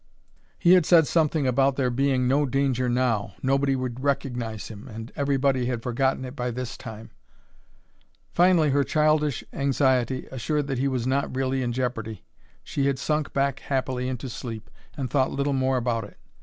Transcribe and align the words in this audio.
He 0.57 0.71
had 0.73 0.87
said 0.87 1.05
something 1.05 1.45
about 1.45 1.75
there 1.75 1.91
being 1.91 2.27
"no 2.27 2.47
danger 2.47 2.89
now," 2.89 3.35
"nobody 3.43 3.75
would 3.75 3.99
recognize 3.99 4.67
him," 4.69 5.09
"everybody 5.15 5.67
had 5.67 5.83
forgotten 5.83 6.25
it 6.25 6.35
by 6.35 6.49
this 6.49 6.75
time"; 6.75 7.11
finally, 8.33 8.71
her 8.71 8.83
childish 8.83 9.43
anxiety 9.53 10.25
assured 10.31 10.65
that 10.65 10.79
he 10.79 10.87
was 10.87 11.05
not 11.05 11.35
really 11.35 11.61
in 11.61 11.71
jeopardy, 11.71 12.23
she 12.63 12.87
had 12.87 12.97
sunk 12.97 13.31
back 13.31 13.59
happily 13.59 14.07
into 14.07 14.27
sleep 14.27 14.71
and 14.97 15.11
thought 15.11 15.29
little 15.29 15.53
more 15.53 15.77
about 15.77 16.05
it. 16.05 16.17